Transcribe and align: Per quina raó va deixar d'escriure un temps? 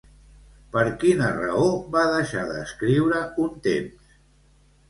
Per 0.75 0.81
quina 1.03 1.27
raó 1.35 1.67
va 1.97 2.05
deixar 2.13 2.47
d'escriure 2.53 3.21
un 3.45 3.57
temps? 3.69 4.19